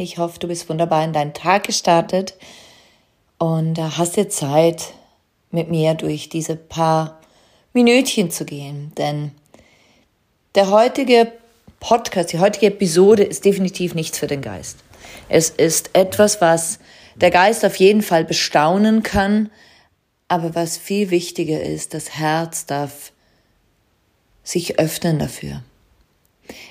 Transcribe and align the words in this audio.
Ich 0.00 0.16
hoffe, 0.16 0.38
du 0.38 0.46
bist 0.46 0.68
wunderbar 0.68 1.02
in 1.02 1.12
deinen 1.12 1.34
Tag 1.34 1.64
gestartet 1.64 2.34
und 3.36 3.80
hast 3.98 4.16
dir 4.16 4.28
Zeit, 4.28 4.94
mit 5.50 5.70
mir 5.70 5.94
durch 5.94 6.28
diese 6.28 6.54
paar 6.54 7.18
Minütchen 7.72 8.30
zu 8.30 8.44
gehen. 8.44 8.92
Denn 8.96 9.32
der 10.54 10.70
heutige 10.70 11.32
Podcast, 11.80 12.32
die 12.32 12.38
heutige 12.38 12.66
Episode 12.66 13.24
ist 13.24 13.44
definitiv 13.44 13.94
nichts 13.94 14.18
für 14.18 14.28
den 14.28 14.40
Geist. 14.40 14.78
Es 15.28 15.50
ist 15.50 15.90
etwas, 15.94 16.40
was 16.40 16.78
der 17.16 17.32
Geist 17.32 17.64
auf 17.64 17.74
jeden 17.74 18.02
Fall 18.02 18.24
bestaunen 18.24 19.02
kann, 19.02 19.50
aber 20.28 20.54
was 20.54 20.76
viel 20.76 21.10
wichtiger 21.10 21.60
ist, 21.60 21.92
das 21.92 22.10
Herz 22.10 22.66
darf 22.66 23.10
sich 24.44 24.78
öffnen 24.78 25.18
dafür. 25.18 25.64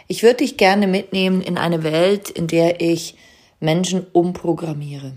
Ich 0.07 0.23
würde 0.23 0.37
dich 0.37 0.57
gerne 0.57 0.87
mitnehmen 0.87 1.41
in 1.41 1.57
eine 1.57 1.83
Welt, 1.83 2.29
in 2.29 2.47
der 2.47 2.81
ich 2.81 3.15
Menschen 3.59 4.05
umprogrammiere. 4.13 5.13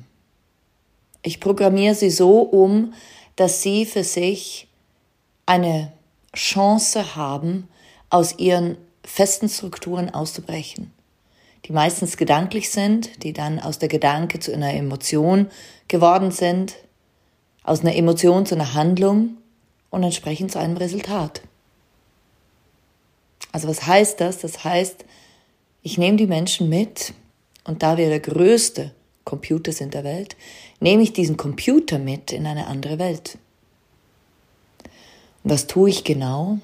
Ich 1.22 1.40
programmiere 1.40 1.94
sie 1.94 2.10
so 2.10 2.40
um, 2.40 2.94
dass 3.36 3.62
sie 3.62 3.84
für 3.84 4.04
sich 4.04 4.68
eine 5.46 5.92
Chance 6.34 7.16
haben, 7.16 7.68
aus 8.08 8.38
ihren 8.38 8.76
festen 9.04 9.48
Strukturen 9.48 10.10
auszubrechen, 10.10 10.92
die 11.64 11.72
meistens 11.72 12.16
gedanklich 12.16 12.70
sind, 12.70 13.22
die 13.22 13.32
dann 13.32 13.60
aus 13.60 13.78
der 13.78 13.88
Gedanke 13.88 14.40
zu 14.40 14.52
einer 14.52 14.74
Emotion 14.74 15.48
geworden 15.88 16.30
sind, 16.32 16.74
aus 17.62 17.80
einer 17.80 17.94
Emotion 17.94 18.46
zu 18.46 18.54
einer 18.54 18.74
Handlung 18.74 19.36
und 19.90 20.02
entsprechend 20.02 20.52
zu 20.52 20.58
einem 20.58 20.76
Resultat. 20.76 21.42
Also 23.52 23.68
was 23.68 23.86
heißt 23.86 24.20
das? 24.20 24.38
Das 24.38 24.64
heißt, 24.64 25.04
ich 25.82 25.98
nehme 25.98 26.16
die 26.16 26.26
Menschen 26.26 26.68
mit 26.68 27.14
und 27.64 27.82
da 27.82 27.96
wir 27.96 28.08
der 28.08 28.20
größte 28.20 28.92
Computer 29.24 29.72
sind 29.72 29.94
der 29.94 30.04
Welt, 30.04 30.36
nehme 30.80 31.02
ich 31.02 31.12
diesen 31.12 31.36
Computer 31.36 31.98
mit 31.98 32.32
in 32.32 32.46
eine 32.46 32.66
andere 32.66 32.98
Welt. 32.98 33.38
Und 35.42 35.50
was 35.50 35.66
tue 35.66 35.90
ich 35.90 36.04
genau? 36.04 36.58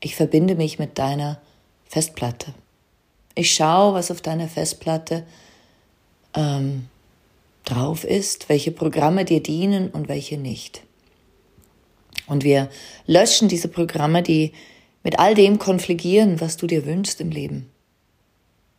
Ich 0.00 0.16
verbinde 0.16 0.54
mich 0.54 0.78
mit 0.78 0.98
deiner 0.98 1.40
Festplatte. 1.86 2.54
Ich 3.34 3.52
schaue, 3.52 3.94
was 3.94 4.10
auf 4.10 4.20
deiner 4.20 4.48
Festplatte 4.48 5.26
ähm, 6.34 6.88
drauf 7.64 8.04
ist, 8.04 8.48
welche 8.48 8.70
Programme 8.70 9.24
dir 9.24 9.42
dienen 9.42 9.90
und 9.90 10.08
welche 10.08 10.38
nicht. 10.38 10.82
Und 12.26 12.44
wir 12.44 12.70
löschen 13.06 13.48
diese 13.48 13.68
Programme, 13.68 14.22
die 14.22 14.52
mit 15.06 15.20
all 15.20 15.36
dem 15.36 15.60
konfligieren, 15.60 16.40
was 16.40 16.56
du 16.56 16.66
dir 16.66 16.84
wünschst 16.84 17.20
im 17.20 17.30
Leben. 17.30 17.70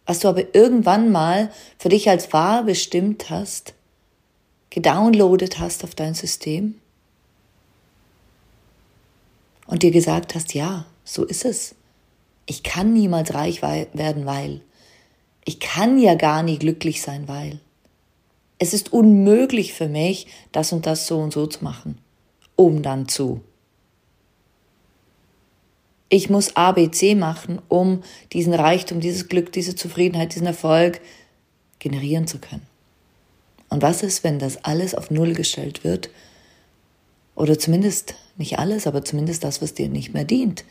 Was 0.05 0.19
du 0.19 0.27
aber 0.27 0.53
irgendwann 0.53 1.09
mal 1.09 1.49
für 1.79 1.87
dich 1.87 2.09
als 2.09 2.33
wahr 2.33 2.63
bestimmt 2.63 3.29
hast, 3.29 3.73
gedownloadet 4.69 5.57
hast 5.57 5.85
auf 5.85 5.95
dein 5.95 6.15
System 6.15 6.75
und 9.67 9.83
dir 9.83 9.91
gesagt 9.91 10.35
hast, 10.35 10.53
ja, 10.53 10.85
so 11.05 11.23
ist 11.23 11.45
es. 11.45 11.75
Ich 12.45 12.61
kann 12.61 12.91
niemals 12.91 13.33
reich 13.33 13.61
werden, 13.61 14.25
weil. 14.25 14.59
Ich 15.45 15.61
kann 15.61 15.97
ja 15.97 16.15
gar 16.15 16.43
nie 16.43 16.59
glücklich 16.59 17.01
sein, 17.01 17.29
weil. 17.29 17.61
Es 18.59 18.73
ist 18.73 18.91
unmöglich 18.91 19.71
für 19.71 19.87
mich, 19.87 20.27
das 20.51 20.73
und 20.73 20.87
das 20.87 21.07
so 21.07 21.19
und 21.19 21.31
so 21.31 21.47
zu 21.47 21.63
machen, 21.63 21.99
um 22.57 22.81
dann 22.81 23.07
zu 23.07 23.39
ich 26.09 26.29
muss 26.29 26.55
A, 26.55 26.71
B, 26.71 26.89
C 26.89 27.15
machen, 27.15 27.61
um 27.67 28.03
diesen 28.33 28.53
Reichtum, 28.53 28.99
dieses 28.99 29.27
Glück, 29.27 29.51
diese 29.51 29.75
Zufriedenheit, 29.75 30.33
diesen 30.33 30.47
Erfolg 30.47 31.01
generieren 31.79 32.27
zu 32.27 32.39
können. 32.39 32.65
Und 33.69 33.81
was 33.81 34.03
ist, 34.03 34.23
wenn 34.23 34.39
das 34.39 34.63
alles 34.63 34.95
auf 34.95 35.11
Null 35.11 35.33
gestellt 35.33 35.83
wird? 35.83 36.09
Oder 37.35 37.59
zumindest 37.59 38.15
nicht 38.37 38.57
alles, 38.57 38.87
aber 38.87 39.03
zumindest 39.03 39.43
das, 39.43 39.61
was 39.61 39.73
dir 39.73 39.89
nicht 39.89 40.13
mehr 40.13 40.23
dient. 40.23 40.63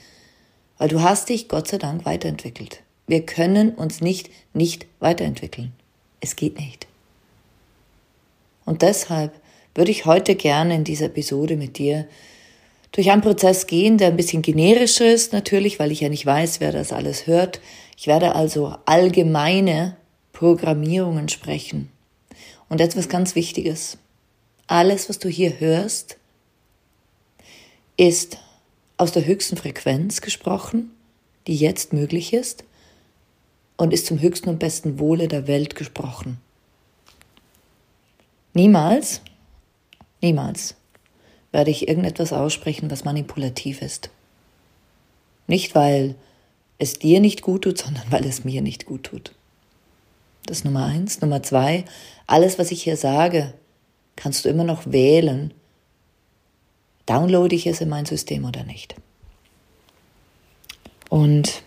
Weil 0.79 0.89
du 0.89 1.03
hast 1.03 1.29
dich, 1.29 1.49
Gott 1.49 1.69
sei 1.69 1.79
Dank, 1.79 2.05
weiterentwickelt. 2.05 2.83
Wir 3.07 3.25
können 3.25 3.71
uns 3.71 4.01
nicht 4.01 4.31
nicht 4.53 4.87
weiterentwickeln. 4.99 5.73
Es 6.21 6.35
geht 6.35 6.59
nicht. 6.59 6.87
Und 8.65 8.83
deshalb 8.83 9.33
würde 9.75 9.91
ich 9.91 10.07
heute 10.07 10.35
gerne 10.35 10.75
in 10.75 10.85
dieser 10.85 11.07
Episode 11.07 11.57
mit 11.57 11.79
dir 11.79 12.09
durch 12.97 13.11
einen 13.11 13.21
Prozess 13.21 13.67
gehen, 13.67 13.99
der 13.99 14.09
ein 14.09 14.17
bisschen 14.17 14.41
generischer 14.41 15.13
ist 15.13 15.35
natürlich, 15.35 15.79
weil 15.79 15.93
ich 15.93 16.01
ja 16.01 16.09
nicht 16.09 16.25
weiß, 16.25 16.61
wer 16.61 16.73
das 16.73 16.95
alles 16.95 17.27
hört. 17.27 17.61
Ich 17.95 18.07
werde 18.07 18.35
also 18.35 18.75
allgemeine 18.87 19.99
Programmierungen 20.33 21.29
sprechen. 21.29 21.91
Und 22.71 22.81
etwas 22.81 23.11
ganz 23.11 23.35
Wichtiges. 23.35 23.99
Alles, 24.67 25.11
was 25.11 25.19
du 25.19 25.29
hier 25.29 25.61
hörst, 25.61 26.17
ist 27.99 28.39
aus 28.97 29.13
der 29.13 29.27
höchsten 29.27 29.59
Frequenz 29.59 30.23
gesprochen, 30.23 30.91
die 31.47 31.57
jetzt 31.57 31.93
möglich 31.93 32.33
ist, 32.33 32.65
und 33.77 33.93
ist 33.93 34.07
zum 34.07 34.21
höchsten 34.23 34.49
und 34.49 34.59
besten 34.59 34.99
Wohle 34.99 35.29
der 35.29 35.47
Welt 35.47 35.75
gesprochen. 35.75 36.39
Niemals, 38.55 39.21
niemals 40.23 40.77
werde 41.57 41.71
ich 41.71 41.89
irgendetwas 41.89 42.35
aussprechen, 42.35 42.91
was 42.91 43.07
manipulativ 43.07 43.81
ist. 43.81 44.11
Nicht, 45.47 45.75
weil 45.75 46.15
es 46.77 46.99
dir 46.99 47.19
nicht 47.21 47.41
gut 47.41 47.63
tut, 47.63 47.79
sondern 47.79 48.05
weil 48.11 48.27
es 48.27 48.45
mir 48.45 48.61
nicht 48.61 48.85
gut 48.85 49.05
tut. 49.05 49.33
Das 50.45 50.59
ist 50.59 50.65
Nummer 50.67 50.85
eins. 50.85 51.23
Nummer 51.23 51.43
zwei, 51.43 51.87
alles, 52.27 52.59
was 52.59 52.73
ich 52.73 52.83
hier 52.83 52.99
sage, 52.99 53.55
kannst 54.17 54.45
du 54.45 54.51
immer 54.51 54.65
noch 54.65 54.93
wählen. 54.93 55.55
Downloade 57.07 57.57
ich 57.57 57.67
es 57.67 57.81
in 57.81 57.89
mein 57.89 58.05
System 58.05 58.45
oder 58.45 58.63
nicht? 58.63 58.95
Und 61.09 61.63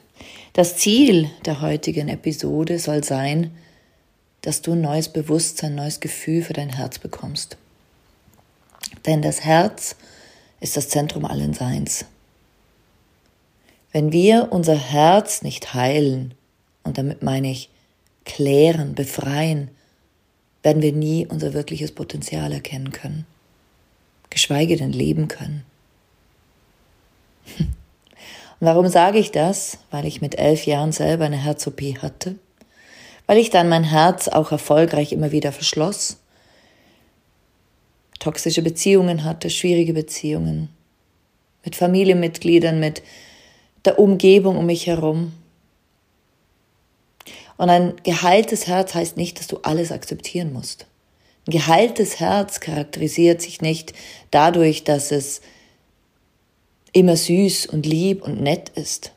das 0.53 0.77
Ziel 0.77 1.31
der 1.45 1.61
heutigen 1.61 2.09
Episode 2.09 2.77
soll 2.77 3.03
sein, 3.03 3.57
dass 4.41 4.61
du 4.61 4.73
ein 4.73 4.81
neues 4.81 5.09
Bewusstsein, 5.09 5.71
ein 5.71 5.77
neues 5.77 5.99
Gefühl 5.99 6.43
für 6.43 6.53
dein 6.53 6.69
Herz 6.69 6.99
bekommst. 6.99 7.57
Denn 9.09 9.23
das 9.23 9.43
Herz 9.43 9.95
ist 10.59 10.77
das 10.77 10.87
Zentrum 10.87 11.25
allen 11.25 11.55
Seins. 11.55 12.05
Wenn 13.91 14.11
wir 14.11 14.49
unser 14.51 14.75
Herz 14.75 15.41
nicht 15.41 15.73
heilen, 15.73 16.35
und 16.83 16.99
damit 16.99 17.23
meine 17.23 17.49
ich 17.49 17.71
klären, 18.23 18.93
befreien, 18.93 19.71
werden 20.61 20.83
wir 20.83 20.93
nie 20.93 21.25
unser 21.25 21.53
wirkliches 21.55 21.91
Potenzial 21.91 22.51
erkennen 22.51 22.91
können, 22.91 23.25
geschweige 24.29 24.77
denn 24.77 24.93
leben 24.93 25.27
können. 25.27 25.63
Und 27.57 27.67
warum 28.59 28.89
sage 28.89 29.17
ich 29.17 29.31
das? 29.31 29.79
Weil 29.89 30.05
ich 30.05 30.21
mit 30.21 30.37
elf 30.37 30.67
Jahren 30.67 30.91
selber 30.91 31.25
eine 31.25 31.43
Herz-OP 31.43 31.81
hatte, 32.03 32.35
weil 33.25 33.39
ich 33.39 33.49
dann 33.49 33.69
mein 33.69 33.85
Herz 33.85 34.27
auch 34.27 34.51
erfolgreich 34.51 35.13
immer 35.13 35.31
wieder 35.31 35.51
verschloss 35.51 36.18
toxische 38.19 38.61
Beziehungen 38.61 39.23
hatte, 39.23 39.49
schwierige 39.49 39.93
Beziehungen 39.93 40.69
mit 41.63 41.75
Familienmitgliedern, 41.75 42.79
mit 42.79 43.01
der 43.85 43.99
Umgebung 43.99 44.57
um 44.57 44.65
mich 44.65 44.87
herum. 44.87 45.33
Und 47.57 47.69
ein 47.69 47.95
geheiltes 48.03 48.67
Herz 48.67 48.93
heißt 48.93 49.17
nicht, 49.17 49.39
dass 49.39 49.47
du 49.47 49.57
alles 49.63 49.91
akzeptieren 49.91 50.53
musst. 50.53 50.87
Ein 51.47 51.51
geheiltes 51.51 52.19
Herz 52.19 52.59
charakterisiert 52.59 53.41
sich 53.41 53.61
nicht 53.61 53.93
dadurch, 54.31 54.83
dass 54.83 55.11
es 55.11 55.41
immer 56.93 57.15
süß 57.15 57.67
und 57.67 57.85
lieb 57.85 58.23
und 58.23 58.41
nett 58.41 58.69
ist. 58.69 59.13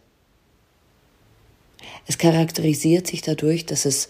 Es 2.06 2.18
charakterisiert 2.18 3.06
sich 3.06 3.22
dadurch, 3.22 3.66
dass 3.66 3.84
es 3.84 4.08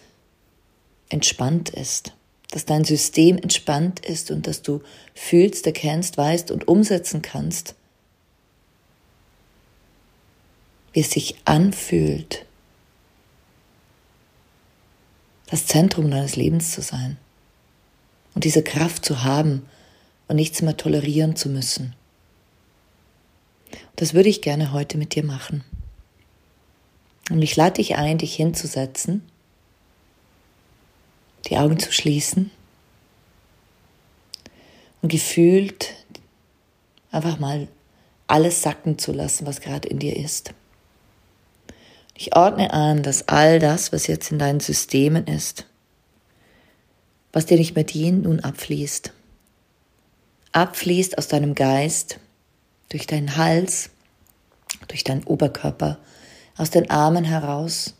entspannt 1.08 1.70
ist, 1.70 2.14
dass 2.52 2.66
dein 2.66 2.84
System 2.84 3.38
entspannt 3.38 4.04
ist 4.04 4.30
und 4.30 4.46
dass 4.46 4.60
du 4.60 4.82
fühlst, 5.14 5.66
erkennst, 5.66 6.18
weißt 6.18 6.50
und 6.50 6.68
umsetzen 6.68 7.22
kannst, 7.22 7.74
wie 10.92 11.00
es 11.00 11.10
sich 11.10 11.36
anfühlt, 11.46 12.44
das 15.46 15.66
Zentrum 15.66 16.10
deines 16.10 16.36
Lebens 16.36 16.72
zu 16.72 16.82
sein 16.82 17.16
und 18.34 18.44
diese 18.44 18.62
Kraft 18.62 19.06
zu 19.06 19.24
haben 19.24 19.66
und 20.28 20.36
nichts 20.36 20.60
mehr 20.60 20.76
tolerieren 20.76 21.36
zu 21.36 21.48
müssen. 21.48 21.96
Das 23.96 24.12
würde 24.12 24.28
ich 24.28 24.42
gerne 24.42 24.72
heute 24.72 24.98
mit 24.98 25.14
dir 25.14 25.24
machen. 25.24 25.64
Und 27.30 27.40
ich 27.40 27.56
lade 27.56 27.76
dich 27.76 27.96
ein, 27.96 28.18
dich 28.18 28.34
hinzusetzen, 28.34 29.22
die 31.46 31.56
Augen 31.56 31.78
zu 31.78 31.92
schließen 31.92 32.50
und 35.00 35.10
gefühlt 35.10 35.94
einfach 37.10 37.38
mal 37.38 37.68
alles 38.26 38.62
sacken 38.62 38.98
zu 38.98 39.12
lassen, 39.12 39.46
was 39.46 39.60
gerade 39.60 39.88
in 39.88 39.98
dir 39.98 40.16
ist. 40.16 40.54
Ich 42.14 42.36
ordne 42.36 42.72
an, 42.72 43.02
dass 43.02 43.28
all 43.28 43.58
das, 43.58 43.92
was 43.92 44.06
jetzt 44.06 44.30
in 44.30 44.38
deinen 44.38 44.60
Systemen 44.60 45.26
ist, 45.26 45.66
was 47.32 47.46
dir 47.46 47.58
nicht 47.58 47.74
mehr 47.74 47.84
dient, 47.84 48.24
nun 48.24 48.40
abfließt. 48.40 49.12
Abfließt 50.52 51.18
aus 51.18 51.28
deinem 51.28 51.54
Geist, 51.54 52.18
durch 52.90 53.06
deinen 53.06 53.36
Hals, 53.36 53.90
durch 54.88 55.02
deinen 55.02 55.24
Oberkörper, 55.24 55.98
aus 56.56 56.70
den 56.70 56.90
Armen 56.90 57.24
heraus, 57.24 57.94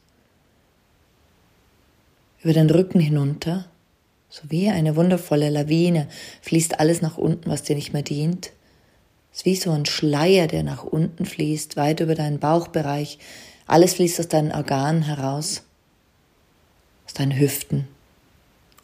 über 2.43 2.53
den 2.53 2.71
Rücken 2.71 3.00
hinunter, 3.00 3.67
so 4.29 4.43
wie 4.49 4.69
eine 4.69 4.97
wundervolle 4.97 5.50
Lawine 5.50 6.09
fließt 6.41 6.81
alles 6.81 7.03
nach 7.03 7.19
unten, 7.19 7.50
was 7.50 7.62
dir 7.62 7.77
nicht 7.77 7.93
mehr 7.93 8.03
dient. 8.03 8.53
Es 9.33 9.39
ist 9.41 9.44
wie 9.44 9.56
so 9.56 9.71
ein 9.71 9.87
Schleier, 9.87 10.47
der 10.47 10.62
nach 10.62 10.85
unten 10.85 11.25
fließt, 11.25 11.77
weit 11.77 12.00
über 12.00 12.15
deinen 12.15 12.39
Bauchbereich. 12.39 13.19
Alles 13.67 13.94
fließt 13.94 14.21
aus 14.21 14.29
deinen 14.29 14.53
Organen 14.53 15.03
heraus, 15.03 15.62
aus 17.06 17.15
deinen 17.15 17.39
Hüften, 17.39 17.89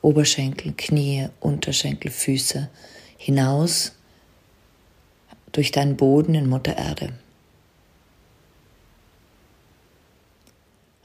Oberschenkel, 0.02 0.74
Knie, 0.76 1.28
Unterschenkel, 1.40 2.10
Füße, 2.10 2.68
hinaus 3.16 3.92
durch 5.52 5.70
deinen 5.70 5.96
Boden 5.96 6.34
in 6.34 6.48
Mutter 6.48 6.76
Erde. 6.76 7.12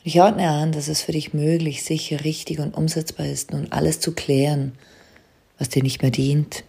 Ich 0.06 0.20
ordne 0.20 0.50
an, 0.50 0.74
dass 0.74 0.90
es 0.90 1.02
für 1.02 1.14
dich 1.14 1.34
möglich, 1.34 1.84
sicher, 1.84 2.26
richtig 2.26 2.60
und 2.60 2.76
umsetzbar 2.76 3.26
ist, 3.26 3.52
nun 3.52 3.72
alles 3.72 4.02
zu 4.02 4.12
klären, 4.12 4.74
was 5.58 5.70
dir 5.70 5.82
nicht 5.82 6.02
mehr 6.02 6.12
dient, 6.12 6.66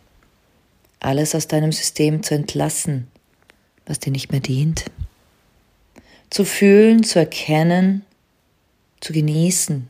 alles 1.01 1.35
aus 1.35 1.49
deinem 1.49 1.73
System 1.73 2.23
zu 2.23 2.35
entlassen, 2.35 3.09
was 3.87 3.99
dir 3.99 4.13
nicht 4.13 4.31
mehr 4.31 4.41
dient, 4.41 4.85
zu 6.31 6.45
fühlen, 6.45 7.03
zu 7.03 7.19
erkennen, 7.19 8.05
zu 9.01 9.13
genießen, 9.13 9.89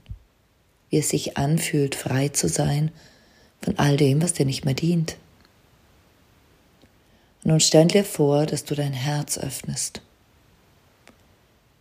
wie 0.89 0.99
es 0.99 1.11
sich 1.11 1.37
anfühlt, 1.37 1.95
frei 1.95 2.29
zu 2.29 2.49
sein 2.49 2.91
von 3.61 3.79
all 3.79 3.99
dem, 3.99 4.23
was 4.23 4.33
dir 4.33 4.47
nicht 4.47 4.65
mehr 4.65 4.75
dient. 4.75 5.17
Nun 7.43 7.61
stell 7.61 7.87
dir 7.89 8.05
vor, 8.05 8.47
dass 8.47 8.65
du 8.65 8.75
dein 8.75 8.95
Herz 8.95 9.37
öffnest. 9.37 10.01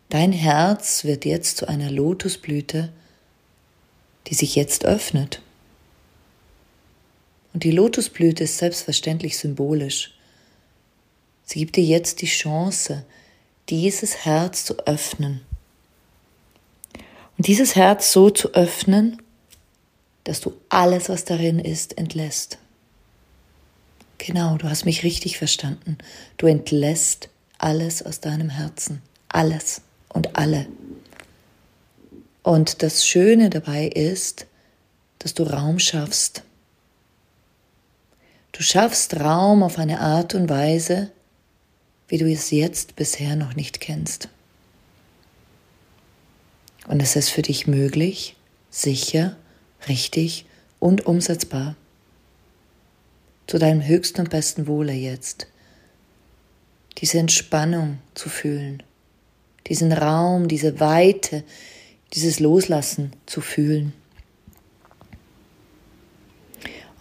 Dein 0.10 0.32
Herz 0.32 1.04
wird 1.04 1.26
jetzt 1.26 1.58
zu 1.58 1.68
einer 1.68 1.92
Lotusblüte, 1.92 2.92
die 4.28 4.36
sich 4.36 4.56
jetzt 4.56 4.86
öffnet. 4.86 5.42
Und 7.54 7.64
die 7.64 7.72
Lotusblüte 7.72 8.44
ist 8.46 8.58
selbstverständlich 8.58 9.38
symbolisch. 9.38 10.14
Sie 11.46 11.60
gibt 11.60 11.76
dir 11.76 11.84
jetzt 11.84 12.22
die 12.22 12.28
Chance, 12.28 13.06
dieses 13.70 14.26
Herz 14.26 14.66
zu 14.66 14.80
öffnen. 14.88 15.42
Und 17.38 17.48
dieses 17.48 17.76
Herz 17.76 18.12
so 18.12 18.30
zu 18.30 18.54
öffnen, 18.54 19.22
dass 20.24 20.40
du 20.40 20.54
alles, 20.70 21.10
was 21.10 21.26
darin 21.26 21.60
ist, 21.60 21.98
entlässt. 21.98 22.58
Genau, 24.18 24.58
du 24.58 24.70
hast 24.70 24.86
mich 24.86 25.04
richtig 25.04 25.38
verstanden. 25.38 25.98
Du 26.38 26.48
entlässt 26.48 27.30
alles 27.58 28.04
aus 28.04 28.20
deinem 28.20 28.50
Herzen. 28.50 29.02
Alles 29.28 29.82
und 30.14 30.36
alle. 30.36 30.68
Und 32.44 32.84
das 32.84 33.06
Schöne 33.06 33.50
dabei 33.50 33.88
ist, 33.88 34.46
dass 35.20 35.34
du 35.34 35.44
Raum 35.44 35.80
schaffst. 35.80 36.44
Du 38.52 38.62
schaffst 38.62 39.20
Raum 39.20 39.64
auf 39.64 39.80
eine 39.80 40.00
Art 40.00 40.36
und 40.36 40.50
Weise, 40.50 41.12
wie 42.08 42.18
du 42.18 42.32
es 42.32 42.52
jetzt 42.52 42.96
bisher 42.96 43.36
noch 43.36 43.56
nicht 43.56 43.80
kennst. 43.80 44.30
Und 46.88 47.02
es 47.02 47.16
ist 47.16 47.30
für 47.30 47.42
dich 47.42 47.66
möglich, 47.66 48.36
sicher, 48.70 49.38
richtig 49.88 50.46
und 50.80 51.06
umsetzbar 51.06 51.76
zu 53.48 53.58
deinem 53.58 53.86
höchsten 53.86 54.22
und 54.22 54.30
besten 54.30 54.68
Wohle 54.68 54.94
jetzt. 54.94 55.48
Diese 56.98 57.20
Entspannung 57.20 58.00
zu 58.14 58.30
fühlen, 58.30 58.84
diesen 59.68 59.92
Raum, 59.92 60.48
diese 60.48 60.80
Weite, 60.80 61.44
dieses 62.14 62.40
Loslassen 62.40 63.14
zu 63.26 63.42
fühlen. 63.42 63.94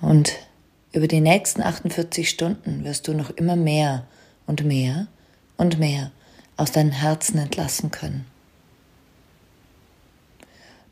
Und 0.00 0.32
über 0.92 1.08
die 1.08 1.20
nächsten 1.20 1.62
48 1.62 2.28
Stunden 2.28 2.84
wirst 2.84 3.08
du 3.08 3.14
noch 3.14 3.30
immer 3.30 3.56
mehr 3.56 4.06
und 4.46 4.64
mehr 4.64 5.06
und 5.56 5.78
mehr 5.78 6.10
aus 6.56 6.72
deinem 6.72 6.92
Herzen 6.92 7.38
entlassen 7.38 7.90
können. 7.90 8.26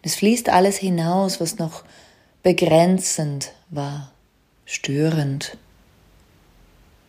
Es 0.02 0.14
fließt 0.14 0.48
alles 0.48 0.78
hinaus, 0.78 1.40
was 1.40 1.58
noch 1.58 1.84
begrenzend 2.42 3.52
war 3.68 4.12
störend, 4.70 5.58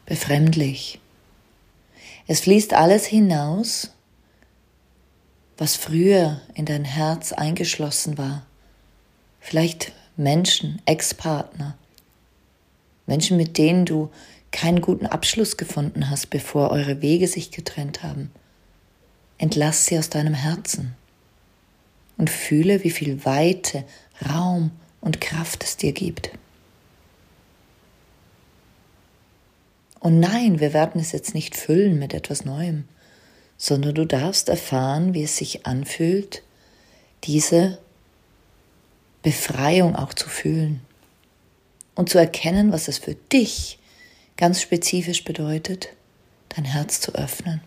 befremdlich. 0.08 1.00
Es 2.25 2.39
fließt 2.39 2.74
alles 2.74 3.06
hinaus, 3.06 3.91
was 5.62 5.75
früher 5.75 6.41
in 6.56 6.65
dein 6.65 6.86
Herz 6.86 7.34
eingeschlossen 7.34 8.18
war. 8.18 8.48
Vielleicht 9.39 9.91
Menschen, 10.18 10.82
Ex-Partner, 10.88 11.77
Menschen, 13.06 13.38
mit 13.38 13.60
denen 13.60 13.86
du 13.86 14.10
keinen 14.50 14.82
guten 14.82 15.06
Abschluss 15.06 15.58
gefunden 15.58 16.10
hast, 16.10 16.32
bevor 16.32 16.72
eure 16.72 17.03
Wege 17.03 17.27
sich 17.27 17.51
getrennt 17.51 18.01
haben. 18.01 18.32
Entlass 19.38 19.86
sie 19.86 20.00
aus 20.00 20.10
deinem 20.10 20.34
Herzen 20.34 20.96
und 22.18 22.32
fühle, 22.32 22.84
wie 22.84 22.89
viel 22.89 23.24
Weite, 23.24 23.84
Raum 24.27 24.72
und 25.00 25.22
Kraft 25.22 25.63
es 25.63 25.77
dir 25.77 25.91
gibt. 25.91 26.32
Und 30.00 30.20
nein, 30.20 30.60
wir 30.60 30.74
werden 30.74 31.00
es 31.00 31.12
jetzt 31.12 31.36
nicht 31.36 31.56
füllen 31.56 32.00
mit 32.00 32.15
etwas 32.15 32.46
Neuem, 32.46 32.86
sondern 33.62 33.94
du 33.94 34.08
darfst 34.08 34.50
erfahren, 34.50 35.13
wie 35.13 35.22
es 35.22 35.38
sich 35.38 35.68
anfühlt, 35.68 36.41
diese 37.25 37.77
Befreiung 39.22 39.96
auch 39.96 40.15
zu 40.15 40.30
fühlen 40.30 40.82
und 41.94 42.10
zu 42.10 42.18
erkennen, 42.18 42.72
was 42.72 42.88
es 42.88 42.98
für 42.98 43.13
dich 43.13 43.77
ganz 44.36 44.62
spezifisch 44.62 45.24
bedeutet, 45.24 45.89
dein 46.50 46.65
Herz 46.65 47.01
zu 47.01 47.13
öffnen, 47.13 47.62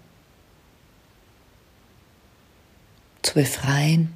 zu 3.23 3.35
befreien, 3.35 4.13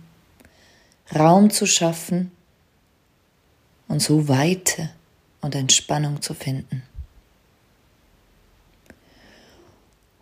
Raum 1.14 1.48
zu 1.48 1.64
schaffen 1.64 2.32
und 3.86 4.02
so 4.02 4.26
Weite 4.26 4.90
und 5.42 5.54
Entspannung 5.54 6.22
zu 6.22 6.34
finden. 6.34 6.82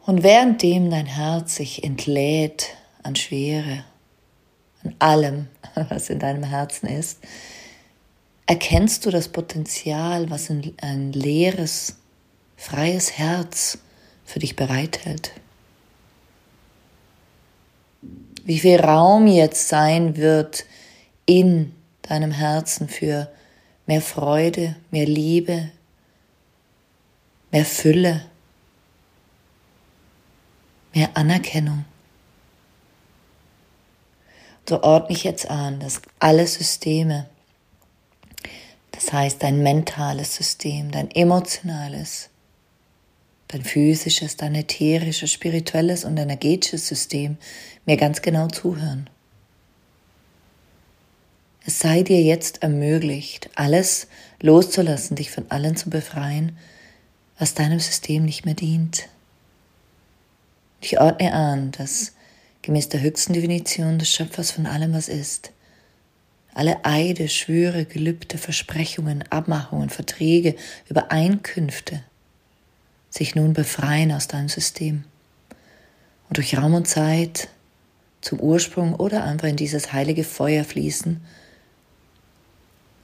Und 0.07 0.23
währenddem 0.23 0.89
dein 0.89 1.07
Herz 1.07 1.57
sich 1.57 1.83
entlädt 1.83 2.77
an 3.03 3.17
Schwere, 3.17 3.85
an 4.85 4.95
allem, 5.01 5.49
was 5.89 6.09
in 6.11 6.21
deinem 6.21 6.45
Herzen 6.45 6.87
ist, 6.87 7.19
erkennst 8.47 9.05
du 9.05 9.11
das 9.11 9.29
Potenzial, 9.29 10.31
was 10.31 10.49
ein 10.49 11.13
leeres, 11.13 11.97
freies 12.57 13.19
Herz 13.19 13.79
für 14.25 14.39
dich 14.39 14.55
bereithält. 14.55 15.33
Wie 18.45 18.61
viel 18.61 18.79
Raum 18.79 19.27
jetzt 19.27 19.67
sein 19.67 20.17
wird 20.17 20.67
in 21.27 21.75
deinem 22.03 22.31
Herzen 22.31 22.89
für 22.89 23.29
mehr 23.87 24.01
Freude, 24.01 24.77
mehr 24.93 25.07
Liebe, 25.07 25.71
mehr 27.51 27.65
Fülle, 27.65 28.23
mehr 30.97 31.11
Anerkennung. 31.15 31.85
So 34.67 34.83
ordne 34.83 35.15
ich 35.15 35.25
jetzt 35.25 35.49
an, 35.49 35.79
dass 35.79 36.01
alle 36.19 36.47
Systeme, 36.47 37.29
das 38.93 39.13
heißt 39.13 39.43
dein 39.43 39.63
mentales 39.63 40.35
System, 40.35 40.91
dein 40.91 41.11
emotionales, 41.11 42.31
dein 43.49 43.63
physisches, 43.63 44.37
dein 44.37 44.55
ätherisches, 44.55 45.31
spirituelles 45.31 46.05
und 46.05 46.17
energetisches 46.17 46.89
System 46.89 47.37
mir 47.85 47.99
ganz 47.99 48.23
genau 48.23 48.49
zuhören. 48.49 49.09
Es 51.67 51.79
sei 51.79 52.03
dir 52.03 52.23
jetzt 52.23 52.63
ermöglicht, 52.63 53.51
alles 53.55 54.09
loszulassen, 54.41 55.17
dich 55.17 55.31
von 55.31 55.51
allen 55.51 55.77
zu 55.77 55.91
befreien, 55.91 56.57
was 57.39 57.55
deinem 57.55 57.81
System 57.81 58.25
nicht 58.25 58.47
mehr 58.47 58.55
dient. 58.55 59.09
Ich 60.87 61.01
ordne 61.01 61.33
an, 61.33 61.73
dass 61.73 62.13
gemäß 62.63 62.89
der 62.89 63.01
höchsten 63.01 63.33
Definition 63.33 63.99
des 63.99 64.09
Schöpfers 64.09 64.53
von 64.53 64.67
allem, 64.67 64.95
was 64.95 65.09
ist, 65.09 65.51
alle 66.55 66.85
Eide, 66.85 67.29
Schwüre, 67.29 67.87
Gelübde, 67.87 68.39
Versprechungen, 68.39 69.25
Abmachungen, 69.31 69.91
Verträge, 69.91 70.55
Übereinkünfte 70.89 72.05
sich 73.11 73.35
nun 73.35 73.53
befreien 73.53 74.13
aus 74.13 74.29
deinem 74.29 74.49
System 74.49 75.03
und 76.29 76.37
durch 76.37 76.57
Raum 76.57 76.75
und 76.75 76.87
Zeit 76.87 77.49
zum 78.21 78.39
Ursprung 78.39 78.95
oder 78.95 79.25
einfach 79.25 79.49
in 79.49 79.57
dieses 79.57 79.93
heilige 79.93 80.23
Feuer 80.23 80.63
fließen. 80.63 81.21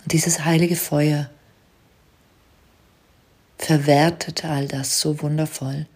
Und 0.04 0.12
dieses 0.12 0.44
heilige 0.44 0.76
Feuer 0.76 1.30
verwertet 3.58 4.44
all 4.44 4.68
das 4.68 5.00
so 5.00 5.20
wundervoll 5.20 5.86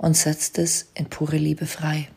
und 0.00 0.16
setzt 0.16 0.58
es 0.58 0.86
in 0.94 1.10
pure 1.10 1.36
Liebe 1.36 1.66
frei. 1.66 2.08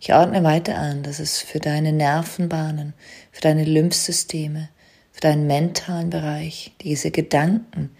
Ich 0.00 0.14
ordne 0.14 0.42
weiter 0.42 0.78
an, 0.78 1.02
dass 1.02 1.18
es 1.18 1.38
für 1.38 1.58
deine 1.58 1.92
Nervenbahnen, 1.92 2.94
für 3.30 3.42
deine 3.42 3.64
Lymphsysteme, 3.64 4.70
für 5.12 5.20
deinen 5.20 5.46
mentalen 5.46 6.08
Bereich, 6.08 6.72
diese 6.80 7.10
Gedanken 7.10 7.94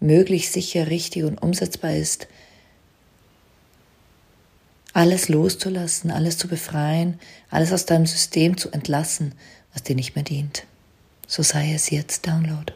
möglich, 0.00 0.50
sicher, 0.50 0.88
richtig 0.88 1.24
und 1.24 1.38
umsetzbar 1.38 1.94
ist, 1.94 2.28
alles 4.92 5.30
loszulassen, 5.30 6.10
alles 6.10 6.36
zu 6.36 6.46
befreien, 6.46 7.18
alles 7.48 7.72
aus 7.72 7.86
deinem 7.86 8.04
System 8.04 8.58
zu 8.58 8.70
entlassen, 8.70 9.34
was 9.72 9.82
dir 9.82 9.96
nicht 9.96 10.14
mehr 10.14 10.24
dient. 10.24 10.66
So 11.26 11.42
sei 11.42 11.72
es 11.72 11.88
jetzt 11.88 12.26
Download. 12.26 12.74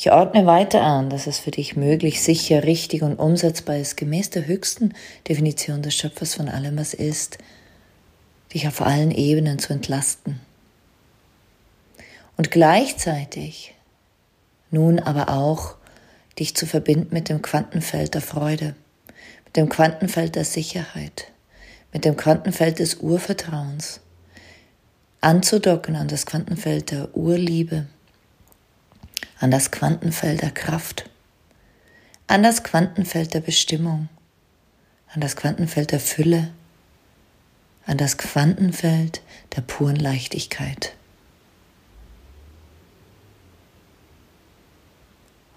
Ich 0.00 0.12
ordne 0.12 0.46
weiter 0.46 0.82
an, 0.82 1.10
dass 1.10 1.26
es 1.26 1.40
für 1.40 1.50
dich 1.50 1.74
möglich, 1.74 2.22
sicher, 2.22 2.62
richtig 2.62 3.02
und 3.02 3.16
umsetzbar 3.16 3.78
ist, 3.78 3.96
gemäß 3.96 4.30
der 4.30 4.46
höchsten 4.46 4.94
Definition 5.28 5.82
des 5.82 5.96
Schöpfers 5.96 6.36
von 6.36 6.48
allem, 6.48 6.78
was 6.78 6.94
ist, 6.94 7.38
dich 8.54 8.68
auf 8.68 8.80
allen 8.80 9.10
Ebenen 9.10 9.58
zu 9.58 9.72
entlasten. 9.72 10.38
Und 12.36 12.52
gleichzeitig 12.52 13.74
nun 14.70 15.00
aber 15.00 15.30
auch 15.30 15.74
dich 16.38 16.54
zu 16.54 16.64
verbinden 16.64 17.12
mit 17.12 17.28
dem 17.28 17.42
Quantenfeld 17.42 18.14
der 18.14 18.22
Freude, 18.22 18.76
mit 19.46 19.56
dem 19.56 19.68
Quantenfeld 19.68 20.36
der 20.36 20.44
Sicherheit, 20.44 21.32
mit 21.92 22.04
dem 22.04 22.16
Quantenfeld 22.16 22.78
des 22.78 22.98
Urvertrauens, 23.00 23.98
anzudocken 25.20 25.96
an 25.96 26.06
das 26.06 26.24
Quantenfeld 26.24 26.92
der 26.92 27.16
Urliebe, 27.16 27.88
an 29.40 29.50
das 29.50 29.70
Quantenfeld 29.70 30.42
der 30.42 30.50
Kraft, 30.50 31.08
an 32.26 32.42
das 32.42 32.62
Quantenfeld 32.62 33.34
der 33.34 33.40
Bestimmung, 33.40 34.08
an 35.12 35.20
das 35.20 35.36
Quantenfeld 35.36 35.92
der 35.92 36.00
Fülle, 36.00 36.50
an 37.86 37.96
das 37.96 38.18
Quantenfeld 38.18 39.22
der 39.56 39.62
puren 39.62 39.96
Leichtigkeit. 39.96 40.94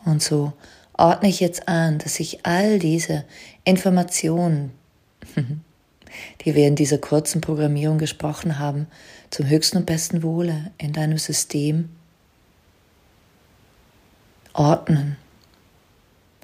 Und 0.06 0.24
so 0.24 0.54
ordne 0.94 1.30
ich 1.30 1.40
jetzt 1.40 1.68
an, 1.68 2.00
dass 2.00 2.20
ich 2.20 2.46
all 2.46 2.80
diese 2.80 3.26
Informationen, 3.64 4.72
die 6.46 6.56
wir 6.56 6.68
in 6.68 6.76
dieser 6.76 6.98
kurzen 6.98 7.42
Programmierung 7.42 7.98
gesprochen 7.98 8.60
haben, 8.60 8.88
zum 9.30 9.48
höchsten 9.48 9.78
und 9.78 9.86
besten 9.86 10.24
Wohle 10.24 10.72
in 10.78 10.94
deinem 10.94 11.18
System 11.18 11.90
ordnen. 14.54 15.18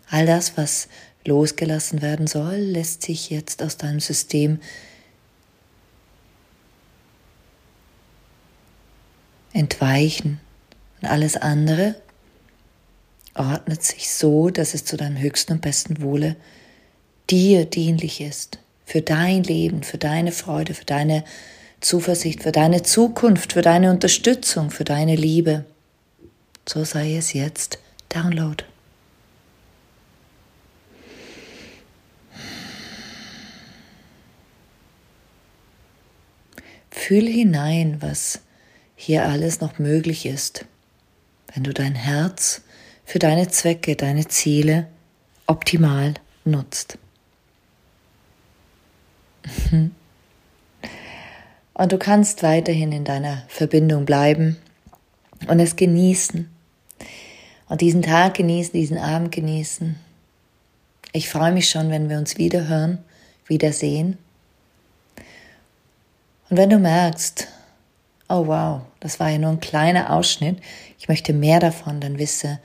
All 0.09 0.25
das, 0.25 0.57
was 0.57 0.87
losgelassen 1.25 2.01
werden 2.01 2.27
soll, 2.27 2.55
lässt 2.55 3.03
sich 3.03 3.29
jetzt 3.29 3.61
aus 3.61 3.77
deinem 3.77 3.99
System 3.99 4.59
entweichen. 9.53 10.39
Und 11.01 11.09
alles 11.09 11.35
andere 11.35 11.95
ordnet 13.35 13.83
sich 13.83 14.09
so, 14.09 14.49
dass 14.49 14.73
es 14.73 14.85
zu 14.85 14.97
deinem 14.97 15.19
höchsten 15.19 15.53
und 15.53 15.61
besten 15.61 16.01
Wohle 16.01 16.35
dir 17.29 17.65
dienlich 17.65 18.21
ist, 18.21 18.59
für 18.85 19.01
dein 19.01 19.43
Leben, 19.43 19.83
für 19.83 19.97
deine 19.97 20.31
Freude, 20.31 20.73
für 20.73 20.85
deine 20.85 21.23
Zuversicht, 21.81 22.43
für 22.43 22.51
deine 22.51 22.83
Zukunft, 22.83 23.53
für 23.53 23.61
deine 23.61 23.91
Unterstützung, 23.91 24.71
für 24.71 24.85
deine 24.85 25.15
Liebe. 25.15 25.65
So 26.67 26.83
sei 26.83 27.15
es 27.15 27.33
jetzt. 27.33 27.79
Download. 28.09 28.63
Fühl 36.89 37.27
hinein, 37.27 38.01
was 38.01 38.41
hier 38.95 39.25
alles 39.25 39.61
noch 39.61 39.79
möglich 39.79 40.25
ist, 40.25 40.65
wenn 41.53 41.63
du 41.63 41.73
dein 41.73 41.95
Herz 41.95 42.61
für 43.05 43.19
deine 43.19 43.47
Zwecke, 43.47 43.95
deine 43.95 44.27
Ziele 44.27 44.87
optimal 45.45 46.15
nutzt. 46.43 46.97
Und 51.73 51.91
du 51.91 51.97
kannst 51.97 52.43
weiterhin 52.43 52.91
in 52.91 53.05
deiner 53.05 53.43
Verbindung 53.47 54.05
bleiben 54.05 54.57
und 55.47 55.59
es 55.59 55.75
genießen. 55.75 56.49
Und 57.69 57.81
diesen 57.81 58.01
Tag 58.01 58.35
genießen, 58.35 58.73
diesen 58.73 58.97
Abend 58.97 59.31
genießen. 59.31 59.97
Ich 61.11 61.29
freue 61.29 61.51
mich 61.51 61.69
schon, 61.69 61.89
wenn 61.89 62.09
wir 62.09 62.17
uns 62.17 62.37
wiederhören, 62.37 62.99
wiedersehen. 63.47 64.17
Und 66.49 66.57
wenn 66.57 66.69
du 66.69 66.79
merkst, 66.79 67.47
oh 68.29 68.47
wow, 68.47 68.81
das 68.99 69.19
war 69.19 69.29
ja 69.29 69.37
nur 69.37 69.51
ein 69.51 69.59
kleiner 69.59 70.13
Ausschnitt, 70.13 70.61
ich 70.97 71.09
möchte 71.09 71.33
mehr 71.33 71.59
davon, 71.59 71.99
dann 71.99 72.19
wisse, 72.19 72.59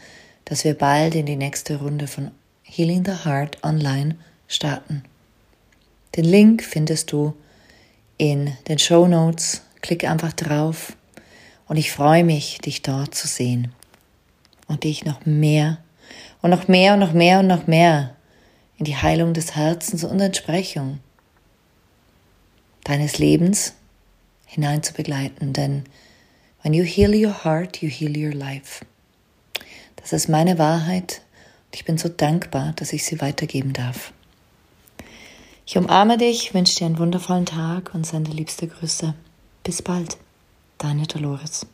dass 0.45 0.65
wir 0.65 0.75
bald 0.75 1.15
in 1.15 1.27
die 1.27 1.37
nächste 1.37 1.81
Runde 1.81 2.07
von 2.07 2.31
Healing 2.63 3.05
the 3.05 3.25
Heart 3.25 3.59
online 3.65 4.17
starten. 4.47 5.05
Den 6.17 6.25
Link 6.25 6.63
findest 6.63 7.11
du 7.13 7.35
in 8.19 8.57
den 8.69 8.79
Show 8.79 9.07
Notes. 9.07 9.63
Klick 9.81 10.05
einfach 10.05 10.33
drauf 10.33 10.97
und 11.67 11.77
ich 11.77 11.91
freue 11.91 12.23
mich, 12.23 12.59
dich 12.59 12.83
dort 12.83 13.15
zu 13.15 13.27
sehen 13.27 13.73
und 14.73 14.85
dich 14.85 15.05
noch 15.05 15.25
mehr 15.25 15.79
und 16.41 16.51
noch 16.51 16.67
mehr 16.67 16.95
und 16.95 17.01
noch 17.01 17.13
mehr 17.13 17.41
und 17.41 17.47
noch 17.47 17.67
mehr 17.67 18.17
in 18.79 18.85
die 18.85 18.97
Heilung 18.97 19.35
des 19.35 19.55
Herzens 19.55 20.03
und 20.03 20.19
Entsprechung 20.21 20.99
deines 22.85 23.19
Lebens 23.19 23.75
hinein 24.47 24.83
zu 24.83 24.93
begleiten. 24.93 25.53
Denn 25.53 25.85
when 26.63 26.75
you 26.75 26.85
heal 26.85 27.15
your 27.15 27.45
heart, 27.45 27.81
you 27.83 27.89
heal 27.89 28.17
your 28.17 28.33
life. 28.33 28.85
Das 29.97 30.13
ist 30.13 30.29
meine 30.29 30.59
Wahrheit 30.59 31.23
und 31.67 31.77
ich 31.77 31.85
bin 31.85 31.97
so 31.97 32.09
dankbar, 32.09 32.73
dass 32.75 32.93
ich 32.93 33.05
sie 33.05 33.21
weitergeben 33.21 33.73
darf. 33.73 34.13
Ich 35.65 35.79
umarme 35.79 36.19
dich, 36.19 36.55
wünsche 36.55 36.77
dir 36.77 36.87
einen 36.87 36.99
wundervollen 36.99 37.47
Tag 37.47 37.95
und 37.95 38.05
sende 38.05 38.33
liebste 38.33 38.67
Grüße. 38.67 39.15
Bis 39.63 39.81
bald, 39.81 40.17
deine 40.79 41.07
Dolores. 41.07 41.67